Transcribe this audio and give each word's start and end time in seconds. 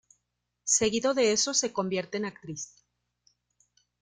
Seguido 0.63 1.13
de 1.13 1.31
eso 1.31 1.53
se 1.53 1.71
convierte 1.71 2.17
en 2.17 2.25
actriz. 2.25 2.73